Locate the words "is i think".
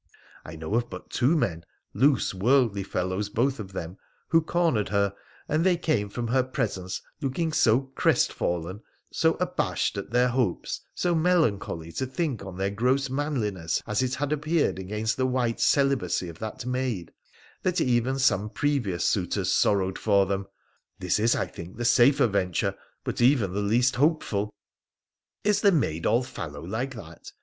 21.19-21.77